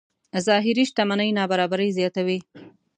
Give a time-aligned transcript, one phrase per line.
[0.47, 2.39] ظاهري شتمنۍ نابرابرۍ زیاتوي.